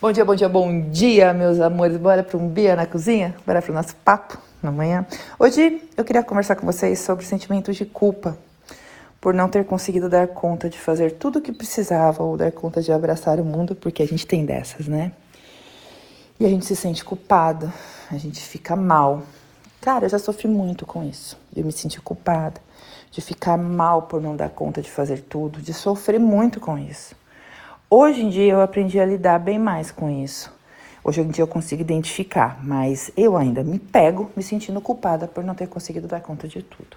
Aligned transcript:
Bom 0.00 0.12
dia, 0.12 0.24
bom 0.24 0.34
dia, 0.34 0.48
bom 0.48 0.88
dia, 0.88 1.34
meus 1.34 1.60
amores. 1.60 1.98
Bora 1.98 2.22
para 2.22 2.38
um 2.38 2.48
Bia 2.48 2.74
na 2.74 2.86
cozinha? 2.86 3.36
Bora 3.46 3.60
para 3.60 3.70
o 3.70 3.74
nosso 3.74 3.94
papo 3.96 4.38
na 4.62 4.72
manhã? 4.72 5.06
Hoje 5.38 5.82
eu 5.94 6.02
queria 6.02 6.22
conversar 6.22 6.56
com 6.56 6.64
vocês 6.64 7.00
sobre 7.00 7.22
sentimentos 7.26 7.76
de 7.76 7.84
culpa 7.84 8.38
por 9.20 9.34
não 9.34 9.46
ter 9.46 9.62
conseguido 9.66 10.08
dar 10.08 10.26
conta 10.28 10.70
de 10.70 10.78
fazer 10.78 11.18
tudo 11.18 11.38
o 11.38 11.42
que 11.42 11.52
precisava 11.52 12.22
ou 12.22 12.34
dar 12.34 12.50
conta 12.50 12.80
de 12.80 12.90
abraçar 12.90 13.38
o 13.38 13.44
mundo, 13.44 13.74
porque 13.74 14.02
a 14.02 14.06
gente 14.06 14.26
tem 14.26 14.46
dessas, 14.46 14.88
né? 14.88 15.12
E 16.40 16.46
a 16.46 16.48
gente 16.48 16.64
se 16.64 16.74
sente 16.74 17.04
culpada, 17.04 17.70
a 18.10 18.16
gente 18.16 18.40
fica 18.40 18.74
mal. 18.74 19.24
Cara, 19.82 20.06
eu 20.06 20.08
já 20.08 20.18
sofri 20.18 20.48
muito 20.48 20.86
com 20.86 21.04
isso. 21.04 21.36
Eu 21.54 21.62
me 21.62 21.72
senti 21.72 22.00
culpada 22.00 22.58
de 23.10 23.20
ficar 23.20 23.58
mal 23.58 24.04
por 24.04 24.18
não 24.18 24.34
dar 24.34 24.48
conta 24.48 24.80
de 24.80 24.90
fazer 24.90 25.20
tudo, 25.28 25.60
de 25.60 25.74
sofrer 25.74 26.18
muito 26.18 26.58
com 26.58 26.78
isso. 26.78 27.14
Hoje 27.92 28.22
em 28.22 28.28
dia 28.28 28.52
eu 28.52 28.60
aprendi 28.60 29.00
a 29.00 29.04
lidar 29.04 29.40
bem 29.40 29.58
mais 29.58 29.90
com 29.90 30.08
isso. 30.08 30.56
Hoje 31.02 31.22
em 31.22 31.26
dia 31.26 31.42
eu 31.42 31.48
consigo 31.48 31.82
identificar, 31.82 32.60
mas 32.62 33.10
eu 33.16 33.36
ainda 33.36 33.64
me 33.64 33.80
pego 33.80 34.30
me 34.36 34.44
sentindo 34.44 34.80
culpada 34.80 35.26
por 35.26 35.42
não 35.42 35.56
ter 35.56 35.66
conseguido 35.66 36.06
dar 36.06 36.20
conta 36.20 36.46
de 36.46 36.62
tudo. 36.62 36.96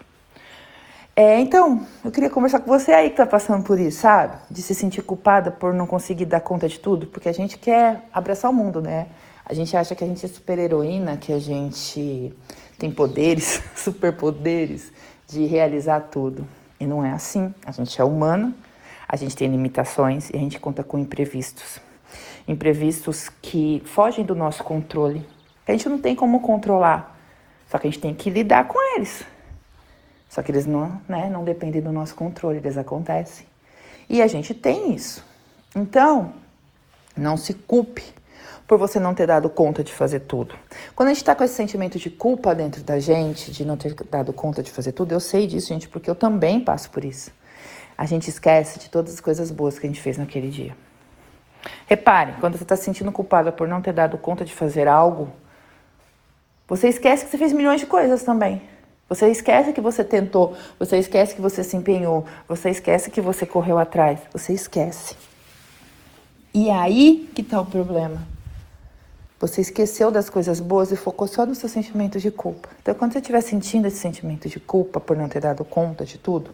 É, 1.16 1.40
então, 1.40 1.84
eu 2.06 2.12
queria 2.12 2.30
conversar 2.30 2.60
com 2.60 2.68
você 2.68 2.92
aí 2.92 3.10
que 3.10 3.16
tá 3.16 3.26
passando 3.26 3.64
por 3.64 3.80
isso, 3.80 4.02
sabe? 4.02 4.38
De 4.52 4.62
se 4.62 4.76
sentir 4.76 5.02
culpada 5.02 5.50
por 5.50 5.74
não 5.74 5.88
conseguir 5.88 6.26
dar 6.26 6.42
conta 6.42 6.70
de 6.70 6.80
tudo, 6.80 7.08
porque 7.08 7.28
a 7.28 7.34
gente 7.34 7.58
quer 7.58 8.04
abraçar 8.14 8.52
o 8.52 8.54
mundo, 8.54 8.80
né? 8.80 9.08
A 9.44 9.56
gente 9.56 9.76
acha 9.76 9.96
que 9.96 10.04
a 10.04 10.08
gente 10.08 10.24
é 10.24 10.30
super 10.30 10.60
heroína, 10.60 11.18
que 11.18 11.34
a 11.34 11.40
gente 11.40 12.32
tem 12.78 12.92
poderes, 12.92 13.64
superpoderes 13.76 14.92
de 15.28 15.48
realizar 15.48 16.02
tudo. 16.02 16.48
E 16.80 16.86
não 16.86 17.04
é 17.04 17.12
assim. 17.14 17.52
A 17.66 17.72
gente 17.72 18.00
é 18.00 18.04
humano, 18.04 18.54
a 19.14 19.16
gente 19.16 19.38
tem 19.38 19.48
limitações 19.48 20.32
e 20.32 20.36
a 20.36 20.40
gente 20.40 20.60
conta 20.60 20.84
com 20.84 20.98
imprevistos. 20.98 21.80
Imprevistos 22.48 23.30
que 23.30 23.80
fogem 23.86 24.26
do 24.26 24.34
nosso 24.34 24.64
controle. 24.64 25.24
A 25.68 25.72
gente 25.72 25.88
não 25.88 26.00
tem 26.00 26.16
como 26.16 26.40
controlar. 26.40 27.16
Só 27.70 27.78
que 27.78 27.86
a 27.86 27.92
gente 27.92 28.02
tem 28.02 28.16
que 28.16 28.32
lidar 28.32 28.68
com 28.68 28.96
eles. 28.96 29.24
Só 30.28 30.42
que 30.42 30.52
eles 30.52 30.66
não, 30.66 31.00
né, 31.08 31.30
não 31.30 31.44
dependem 31.44 31.80
do 31.80 31.92
nosso 31.92 32.16
controle, 32.16 32.58
eles 32.58 32.76
acontecem. 32.76 33.46
E 34.10 34.20
a 34.20 34.26
gente 34.26 34.52
tem 34.52 34.96
isso. 34.96 35.24
Então, 35.76 36.34
não 37.16 37.38
se 37.38 37.54
culpe 37.54 38.04
por 38.68 38.80
você 38.80 39.00
não 39.00 39.14
ter 39.14 39.28
dado 39.28 39.48
conta 39.48 39.84
de 39.84 39.94
fazer 39.94 40.22
tudo. 40.22 40.56
Quando 40.96 41.10
a 41.10 41.12
gente 41.12 41.22
está 41.22 41.36
com 41.36 41.44
esse 41.44 41.54
sentimento 41.54 42.00
de 42.00 42.10
culpa 42.10 42.56
dentro 42.56 42.82
da 42.82 42.98
gente, 42.98 43.52
de 43.52 43.64
não 43.64 43.78
ter 43.78 43.94
dado 44.10 44.34
conta 44.34 44.64
de 44.64 44.72
fazer 44.72 44.92
tudo, 44.92 45.12
eu 45.12 45.20
sei 45.20 45.46
disso, 45.46 45.68
gente, 45.68 45.88
porque 45.88 46.10
eu 46.10 46.16
também 46.16 46.60
passo 46.60 46.90
por 46.90 47.06
isso 47.06 47.30
a 48.04 48.06
gente 48.06 48.28
esquece 48.30 48.80
de 48.80 48.90
todas 48.90 49.14
as 49.14 49.22
coisas 49.22 49.50
boas 49.50 49.80
que 49.80 49.88
a 49.88 49.90
gente 49.90 50.02
fez 50.02 50.18
naquele 50.18 50.50
dia. 50.50 50.76
Repare, 51.88 52.34
quando 52.42 52.58
você 52.58 52.64
está 52.64 52.76
se 52.76 52.84
sentindo 52.84 53.10
culpada 53.14 53.50
por 53.50 53.66
não 53.66 53.82
ter 53.82 53.94
dado 53.94 54.18
conta 54.18 54.44
de 54.44 54.54
fazer 54.54 54.90
algo, 54.90 55.30
você 56.68 56.90
esquece 56.90 57.24
que 57.24 57.32
você 57.32 57.38
fez 57.38 57.54
milhões 57.54 57.80
de 57.80 57.88
coisas 57.88 58.22
também. 58.22 58.62
Você 59.08 59.30
esquece 59.30 59.72
que 59.72 59.80
você 59.80 60.04
tentou, 60.04 60.54
você 60.78 60.98
esquece 60.98 61.34
que 61.34 61.40
você 61.40 61.64
se 61.64 61.78
empenhou, 61.78 62.26
você 62.46 62.72
esquece 62.72 63.10
que 63.10 63.22
você 63.22 63.46
correu 63.46 63.80
atrás, 63.80 64.20
você 64.34 64.52
esquece. 64.52 65.16
E 66.54 66.68
é 66.68 66.76
aí 66.76 67.32
que 67.34 67.42
está 67.42 67.62
o 67.62 67.66
problema. 67.66 68.28
Você 69.40 69.62
esqueceu 69.62 70.12
das 70.12 70.30
coisas 70.30 70.60
boas 70.60 70.92
e 70.92 70.98
focou 70.98 71.26
só 71.26 71.46
no 71.46 71.56
seu 71.56 71.70
sentimento 71.70 72.20
de 72.20 72.32
culpa. 72.32 72.68
Então, 72.82 72.96
quando 72.96 73.14
você 73.14 73.20
estiver 73.20 73.40
sentindo 73.40 73.88
esse 73.88 74.00
sentimento 74.00 74.50
de 74.50 74.60
culpa 74.60 75.00
por 75.00 75.16
não 75.16 75.30
ter 75.30 75.40
dado 75.40 75.64
conta 75.64 76.04
de 76.04 76.18
tudo, 76.18 76.54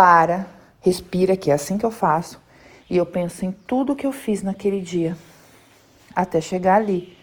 para, 0.00 0.46
respira, 0.80 1.36
que 1.36 1.50
é 1.50 1.52
assim 1.52 1.76
que 1.76 1.84
eu 1.84 1.90
faço, 1.90 2.40
e 2.88 2.96
eu 2.96 3.04
penso 3.04 3.44
em 3.44 3.52
tudo 3.52 3.94
que 3.94 4.06
eu 4.06 4.12
fiz 4.12 4.42
naquele 4.42 4.80
dia, 4.80 5.14
até 6.16 6.40
chegar 6.40 6.76
ali, 6.76 7.14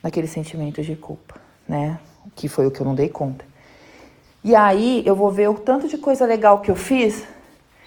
naquele 0.00 0.28
sentimento 0.28 0.80
de 0.80 0.94
culpa, 0.94 1.40
né? 1.66 1.98
Que 2.36 2.46
foi 2.46 2.68
o 2.68 2.70
que 2.70 2.80
eu 2.80 2.86
não 2.86 2.94
dei 2.94 3.08
conta. 3.08 3.44
E 4.44 4.54
aí 4.54 5.02
eu 5.04 5.16
vou 5.16 5.28
ver 5.32 5.50
o 5.50 5.54
tanto 5.54 5.88
de 5.88 5.98
coisa 5.98 6.24
legal 6.24 6.60
que 6.60 6.70
eu 6.70 6.76
fiz 6.76 7.26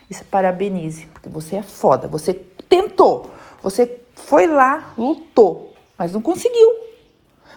e 0.09 0.13
se 0.13 0.25
parabenize, 0.25 1.06
porque 1.06 1.29
você 1.29 1.56
é 1.56 1.63
foda, 1.63 2.06
você 2.09 2.34
tentou, 2.68 3.31
você 3.63 3.97
foi 4.13 4.46
lá, 4.46 4.94
lutou, 4.97 5.73
mas 5.97 6.12
não 6.12 6.22
conseguiu. 6.22 6.69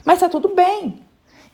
Mas 0.05 0.21
tá 0.21 0.29
tudo 0.29 0.55
bem. 0.55 1.03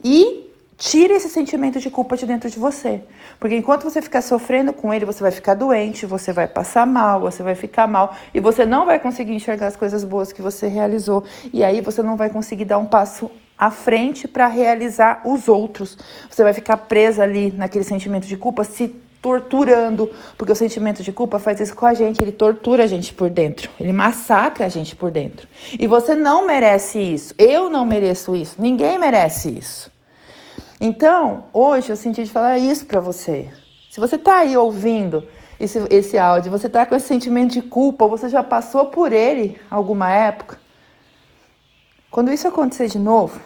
E 0.05 0.46
Tire 0.79 1.15
esse 1.15 1.31
sentimento 1.31 1.81
de 1.81 1.89
culpa 1.89 2.17
de 2.17 2.27
dentro 2.27 2.51
de 2.51 2.59
você. 2.59 3.01
Porque 3.41 3.57
enquanto 3.57 3.85
você 3.85 4.03
ficar 4.03 4.21
sofrendo 4.21 4.75
com 4.75 4.93
ele, 4.93 5.07
você 5.07 5.23
vai 5.23 5.31
ficar 5.31 5.55
doente, 5.55 6.05
você 6.05 6.33
vai 6.33 6.47
passar 6.47 6.87
mal, 6.87 7.21
você 7.21 7.43
vai 7.43 7.55
ficar 7.55 7.87
mal 7.87 8.15
e 8.35 8.41
você 8.41 8.67
não 8.67 8.85
vai 8.85 8.99
conseguir 8.99 9.33
enxergar 9.33 9.69
as 9.69 9.77
coisas 9.77 10.05
boas 10.05 10.33
que 10.33 10.43
você 10.43 10.69
realizou. 10.69 11.25
E 11.51 11.65
aí 11.65 11.81
você 11.81 12.03
não 12.03 12.17
vai 12.17 12.29
conseguir 12.29 12.67
dar 12.67 12.77
um 12.77 12.85
passo 12.85 13.31
à 13.59 13.71
frente 13.71 14.29
para 14.29 14.47
realizar 14.49 15.23
os 15.25 15.49
outros. 15.49 15.97
Você 16.29 16.43
vai 16.43 16.53
ficar 16.53 16.77
presa 16.77 17.23
ali 17.23 17.51
naquele 17.53 17.85
sentimento 17.85 18.27
de 18.27 18.37
culpa, 18.37 18.63
se 18.63 18.89
torturando, 19.23 20.11
porque 20.37 20.53
o 20.53 20.57
sentimento 20.57 21.03
de 21.03 21.11
culpa 21.11 21.39
faz 21.39 21.59
isso 21.59 21.75
com 21.75 21.87
a 21.87 21.95
gente, 21.95 22.23
ele 22.23 22.31
tortura 22.31 22.85
a 22.85 22.87
gente 22.87 23.13
por 23.13 23.29
dentro, 23.29 23.69
ele 23.81 23.93
massacra 23.93 24.67
a 24.67 24.69
gente 24.69 24.95
por 24.95 25.11
dentro. 25.11 25.49
E 25.77 25.87
você 25.87 26.15
não 26.15 26.47
merece 26.47 27.01
isso, 27.01 27.35
eu 27.37 27.69
não 27.69 27.85
mereço 27.85 28.37
isso, 28.37 28.55
ninguém 28.57 28.99
merece 28.99 29.49
isso. 29.49 29.96
Então, 30.81 31.45
hoje 31.53 31.91
eu 31.91 31.97
senti 31.97 32.25
de 32.25 32.31
falar 32.31 32.59
isso 32.59 32.87
para 32.87 33.01
você. 33.01 33.51
Se 33.91 33.99
você 33.99 34.17
está 34.17 34.39
aí 34.39 34.57
ouvindo 34.57 35.27
esse, 35.59 35.79
esse 35.91 36.19
áudio, 36.19 36.51
você 36.51 36.67
está 36.67 36.85
com 36.85 36.95
esse 36.95 37.07
sentimento 37.07 37.53
de 37.53 37.63
culpa, 37.63 38.07
você 38.07 38.29
já 38.29 38.43
passou 38.43 38.87
por 38.87 39.13
ele 39.13 39.59
alguma 39.71 40.11
época, 40.11 40.59
quando 42.11 42.33
isso 42.33 42.47
acontecer 42.47 42.89
de 42.89 42.99
novo, 42.99 43.41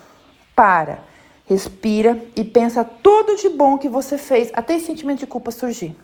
para, 0.54 1.00
respira 1.46 2.20
e 2.36 2.44
pensa 2.44 2.84
tudo 2.84 3.36
de 3.36 3.48
bom 3.48 3.78
que 3.78 3.88
você 3.88 4.18
fez, 4.18 4.50
até 4.52 4.74
esse 4.76 4.86
sentimento 4.86 5.20
de 5.20 5.26
culpa 5.26 5.50
surgir. 5.50 5.96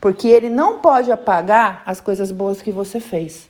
Porque 0.00 0.28
ele 0.28 0.50
não 0.50 0.80
pode 0.80 1.10
apagar 1.10 1.82
as 1.86 2.00
coisas 2.00 2.30
boas 2.30 2.60
que 2.60 2.70
você 2.70 3.00
fez. 3.00 3.48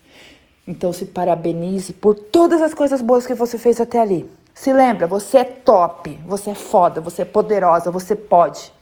Então 0.66 0.92
se 0.92 1.06
parabenize 1.06 1.92
por 1.92 2.14
todas 2.14 2.62
as 2.62 2.74
coisas 2.74 3.00
boas 3.00 3.26
que 3.26 3.34
você 3.34 3.58
fez 3.58 3.80
até 3.80 4.00
ali. 4.00 4.28
Se 4.56 4.72
lembra, 4.72 5.06
você 5.06 5.38
é 5.38 5.44
top, 5.44 6.18
você 6.26 6.50
é 6.50 6.54
foda, 6.54 6.98
você 6.98 7.22
é 7.22 7.24
poderosa, 7.26 7.90
você 7.90 8.16
pode. 8.16 8.72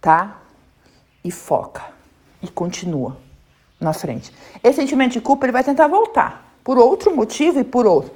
Tá? 0.00 0.38
E 1.22 1.30
foca. 1.30 1.84
E 2.42 2.48
continua 2.48 3.16
na 3.80 3.92
frente. 3.92 4.34
Esse 4.64 4.80
sentimento 4.80 5.12
de 5.12 5.20
culpa 5.20 5.46
ele 5.46 5.52
vai 5.52 5.62
tentar 5.62 5.86
voltar. 5.86 6.56
Por 6.64 6.76
outro 6.76 7.14
motivo 7.14 7.60
e 7.60 7.64
por 7.64 7.86
outro. 7.86 8.12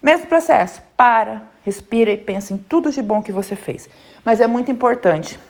Mesmo 0.00 0.26
processo. 0.26 0.82
Para, 0.94 1.42
respira 1.64 2.10
e 2.10 2.18
pensa 2.18 2.52
em 2.52 2.58
tudo 2.58 2.92
de 2.92 3.00
bom 3.00 3.22
que 3.22 3.32
você 3.32 3.56
fez. 3.56 3.88
Mas 4.22 4.42
é 4.42 4.46
muito 4.46 4.70
importante 4.70 5.40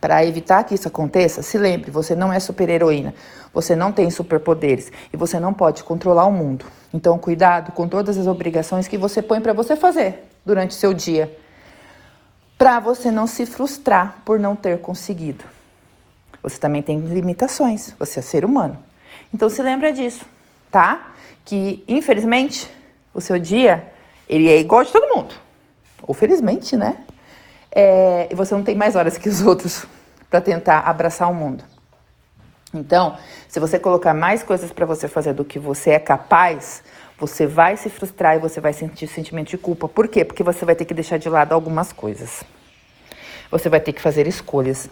para 0.00 0.24
evitar 0.24 0.64
que 0.64 0.74
isso 0.74 0.88
aconteça, 0.88 1.42
se 1.42 1.56
lembre, 1.56 1.90
você 1.90 2.14
não 2.14 2.32
é 2.32 2.40
super-heroína, 2.40 3.14
você 3.52 3.74
não 3.74 3.92
tem 3.92 4.10
superpoderes 4.10 4.90
e 5.12 5.16
você 5.16 5.38
não 5.40 5.54
pode 5.54 5.82
controlar 5.84 6.26
o 6.26 6.32
mundo. 6.32 6.66
Então, 6.92 7.18
cuidado 7.18 7.72
com 7.72 7.88
todas 7.88 8.18
as 8.18 8.26
obrigações 8.26 8.88
que 8.88 8.98
você 8.98 9.22
põe 9.22 9.40
para 9.40 9.52
você 9.52 9.76
fazer 9.76 10.24
durante 10.44 10.74
seu 10.74 10.92
dia, 10.92 11.36
para 12.58 12.80
você 12.80 13.10
não 13.10 13.26
se 13.26 13.46
frustrar 13.46 14.18
por 14.24 14.38
não 14.38 14.56
ter 14.56 14.78
conseguido. 14.80 15.44
Você 16.42 16.58
também 16.58 16.82
tem 16.82 17.00
limitações, 17.00 17.94
você 17.98 18.20
é 18.20 18.22
ser 18.22 18.44
humano. 18.44 18.78
Então, 19.32 19.48
se 19.48 19.60
lembra 19.62 19.92
disso, 19.92 20.24
tá? 20.70 21.12
Que, 21.44 21.82
infelizmente, 21.88 22.70
o 23.12 23.20
seu 23.20 23.38
dia, 23.38 23.92
ele 24.28 24.48
é 24.48 24.58
igual 24.58 24.84
de 24.84 24.92
todo 24.92 25.14
mundo. 25.14 25.34
Ou 26.02 26.14
felizmente, 26.14 26.76
né? 26.76 26.98
É, 27.78 28.28
e 28.30 28.34
você 28.34 28.54
não 28.54 28.62
tem 28.62 28.74
mais 28.74 28.96
horas 28.96 29.18
que 29.18 29.28
os 29.28 29.42
outros 29.42 29.84
para 30.30 30.40
tentar 30.40 30.80
abraçar 30.80 31.30
o 31.30 31.34
mundo. 31.34 31.62
Então, 32.72 33.18
se 33.46 33.60
você 33.60 33.78
colocar 33.78 34.14
mais 34.14 34.42
coisas 34.42 34.72
para 34.72 34.86
você 34.86 35.06
fazer 35.06 35.34
do 35.34 35.44
que 35.44 35.58
você 35.58 35.90
é 35.90 35.98
capaz, 35.98 36.82
você 37.18 37.46
vai 37.46 37.76
se 37.76 37.90
frustrar 37.90 38.36
e 38.36 38.38
você 38.38 38.62
vai 38.62 38.72
sentir 38.72 39.06
sentimento 39.06 39.50
de 39.50 39.58
culpa. 39.58 39.86
Por 39.86 40.08
quê? 40.08 40.24
Porque 40.24 40.42
você 40.42 40.64
vai 40.64 40.74
ter 40.74 40.86
que 40.86 40.94
deixar 40.94 41.18
de 41.18 41.28
lado 41.28 41.52
algumas 41.52 41.92
coisas. 41.92 42.42
Você 43.50 43.68
vai 43.68 43.78
ter 43.78 43.92
que 43.92 44.00
fazer 44.00 44.26
escolhas. 44.26 44.88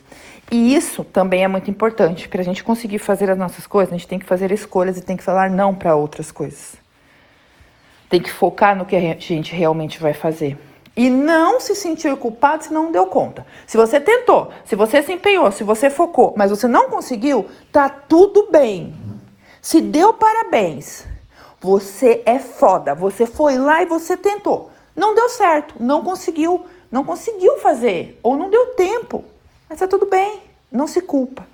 E 0.53 0.75
isso 0.75 1.05
também 1.05 1.43
é 1.43 1.49
muito 1.49 1.70
importante. 1.70 2.29
Para 2.29 2.43
a 2.43 2.44
gente 2.44 2.62
conseguir 2.62 2.99
fazer 2.99 3.31
as 3.31 3.38
nossas 3.38 3.67
coisas, 3.67 3.94
a 3.94 3.97
gente 3.97 4.06
tem 4.06 4.19
que 4.19 4.26
fazer 4.26 4.53
escolhas 4.53 4.99
e 4.99 5.00
tem 5.00 5.17
que 5.17 5.25
falar 5.25 5.49
não 5.49 5.75
para 5.75 5.97
outras 5.97 6.31
coisas. 6.31 6.75
Tem 8.11 8.20
que 8.20 8.31
focar 8.31 8.76
no 8.76 8.85
que 8.85 8.94
a 8.94 9.00
gente 9.00 9.55
realmente 9.55 9.99
vai 9.99 10.12
fazer. 10.12 10.59
E 10.96 11.11
não 11.11 11.58
se 11.58 11.75
sentir 11.75 12.17
culpado 12.17 12.64
se 12.64 12.73
não 12.73 12.93
deu 12.93 13.06
conta. 13.06 13.44
Se 13.67 13.76
você 13.76 13.99
tentou, 13.99 14.50
se 14.64 14.76
você 14.76 15.02
se 15.02 15.12
empenhou, 15.12 15.50
se 15.50 15.64
você 15.64 15.91
focou, 15.91 16.35
mas 16.37 16.50
você 16.50 16.69
não 16.69 16.88
conseguiu, 16.88 17.46
tá 17.73 17.88
tudo 17.88 18.49
bem. 18.50 18.94
Se 19.61 19.81
deu 19.81 20.12
parabéns. 20.12 21.05
Você 21.61 22.23
é 22.25 22.38
foda. 22.38 22.94
Você 22.94 23.26
foi 23.26 23.58
lá 23.58 23.82
e 23.82 23.87
você 23.87 24.17
tentou. 24.17 24.70
Não 24.94 25.14
deu 25.14 25.29
certo, 25.29 25.75
não 25.81 26.05
conseguiu, 26.05 26.64
não 26.91 27.02
conseguiu 27.02 27.58
fazer 27.58 28.20
ou 28.23 28.37
não 28.37 28.49
deu 28.49 28.67
tempo. 28.75 29.25
Mas 29.69 29.81
tá 29.81 29.88
tudo 29.88 30.06
bem. 30.06 30.40
Não 30.70 30.87
se 30.87 31.00
culpa. 31.00 31.47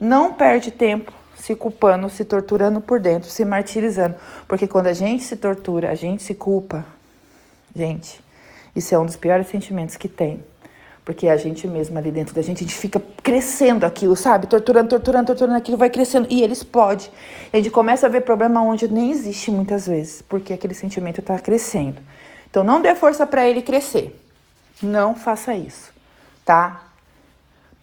Não 0.00 0.32
perde 0.32 0.72
tempo 0.72 1.12
se 1.42 1.56
culpando, 1.56 2.08
se 2.08 2.24
torturando 2.24 2.80
por 2.80 3.00
dentro, 3.00 3.28
se 3.28 3.44
martirizando. 3.44 4.14
Porque 4.46 4.68
quando 4.68 4.86
a 4.86 4.92
gente 4.92 5.24
se 5.24 5.36
tortura, 5.36 5.90
a 5.90 5.94
gente 5.94 6.22
se 6.22 6.34
culpa, 6.34 6.84
gente, 7.74 8.20
isso 8.74 8.94
é 8.94 8.98
um 8.98 9.06
dos 9.06 9.16
piores 9.16 9.48
sentimentos 9.48 9.96
que 9.96 10.08
tem. 10.08 10.42
Porque 11.04 11.28
a 11.28 11.36
gente 11.36 11.66
mesma 11.66 11.98
ali 11.98 12.12
dentro 12.12 12.34
da 12.34 12.42
gente, 12.42 12.58
a 12.58 12.66
gente 12.66 12.76
fica 12.76 13.02
crescendo 13.22 13.84
aquilo, 13.84 14.14
sabe? 14.14 14.46
Torturando, 14.46 14.88
torturando, 14.88 15.26
torturando, 15.26 15.58
aquilo 15.58 15.76
vai 15.76 15.90
crescendo. 15.90 16.28
E 16.30 16.42
ele 16.42 16.52
explode. 16.52 17.10
A 17.52 17.56
gente 17.56 17.70
começa 17.70 18.06
a 18.06 18.08
ver 18.08 18.20
problema 18.20 18.62
onde 18.62 18.86
nem 18.86 19.10
existe 19.10 19.50
muitas 19.50 19.86
vezes, 19.86 20.22
porque 20.22 20.52
aquele 20.52 20.74
sentimento 20.74 21.20
está 21.20 21.38
crescendo. 21.38 22.00
Então 22.48 22.62
não 22.62 22.80
dê 22.80 22.94
força 22.94 23.26
para 23.26 23.48
ele 23.48 23.62
crescer. 23.62 24.16
Não 24.80 25.14
faça 25.14 25.54
isso, 25.54 25.92
tá? 26.44 26.84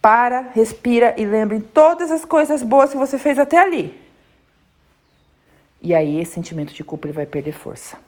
Para, 0.00 0.50
respira 0.54 1.14
e 1.18 1.26
lembre 1.26 1.60
todas 1.60 2.10
as 2.10 2.24
coisas 2.24 2.62
boas 2.62 2.90
que 2.90 2.96
você 2.96 3.18
fez 3.18 3.38
até 3.38 3.58
ali. 3.58 4.00
E 5.82 5.94
aí 5.94 6.20
esse 6.20 6.32
sentimento 6.32 6.72
de 6.72 6.82
culpa 6.82 7.06
ele 7.06 7.12
vai 7.12 7.26
perder 7.26 7.52
força. 7.52 7.98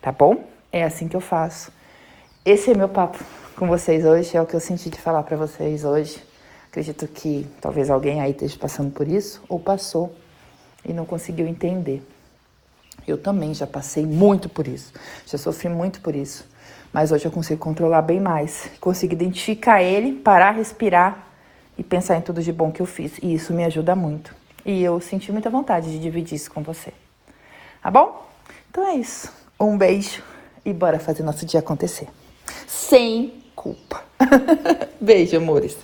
Tá 0.00 0.10
bom? 0.10 0.44
É 0.70 0.84
assim 0.84 1.06
que 1.06 1.16
eu 1.16 1.20
faço. 1.20 1.70
Esse 2.44 2.72
é 2.72 2.74
meu 2.74 2.88
papo 2.88 3.24
com 3.54 3.68
vocês 3.68 4.04
hoje, 4.04 4.36
é 4.36 4.42
o 4.42 4.44
que 4.44 4.54
eu 4.54 4.58
senti 4.58 4.90
de 4.90 4.98
falar 4.98 5.22
para 5.22 5.36
vocês 5.36 5.84
hoje. 5.84 6.20
Acredito 6.68 7.06
que 7.06 7.46
talvez 7.60 7.88
alguém 7.88 8.20
aí 8.20 8.32
esteja 8.32 8.58
passando 8.58 8.90
por 8.90 9.06
isso 9.06 9.40
ou 9.48 9.60
passou 9.60 10.12
e 10.84 10.92
não 10.92 11.06
conseguiu 11.06 11.46
entender. 11.46 12.02
Eu 13.06 13.16
também 13.16 13.54
já 13.54 13.64
passei 13.64 14.04
muito 14.04 14.48
por 14.48 14.66
isso, 14.66 14.92
já 15.24 15.38
sofri 15.38 15.68
muito 15.68 16.00
por 16.00 16.16
isso, 16.16 16.44
mas 16.92 17.12
hoje 17.12 17.26
eu 17.26 17.30
consigo 17.30 17.60
controlar 17.60 18.02
bem 18.02 18.18
mais, 18.18 18.68
consigo 18.80 19.12
identificar 19.12 19.80
ele, 19.80 20.12
parar, 20.12 20.50
respirar 20.50 21.24
e 21.78 21.84
pensar 21.84 22.16
em 22.16 22.22
tudo 22.22 22.42
de 22.42 22.52
bom 22.52 22.72
que 22.72 22.82
eu 22.82 22.86
fiz, 22.86 23.18
e 23.22 23.34
isso 23.34 23.52
me 23.52 23.62
ajuda 23.64 23.94
muito. 23.94 24.34
E 24.66 24.82
eu 24.82 25.00
senti 25.00 25.30
muita 25.30 25.48
vontade 25.48 25.92
de 25.92 26.00
dividir 26.00 26.34
isso 26.34 26.50
com 26.50 26.60
você. 26.60 26.92
Tá 27.80 27.88
bom? 27.88 28.28
Então 28.68 28.84
é 28.84 28.96
isso. 28.96 29.32
Um 29.60 29.78
beijo 29.78 30.24
e 30.64 30.72
bora 30.72 30.98
fazer 30.98 31.22
nosso 31.22 31.46
dia 31.46 31.60
acontecer. 31.60 32.08
Sem 32.66 33.32
culpa. 33.54 34.04
Beijo, 35.00 35.36
amores. 35.36 35.76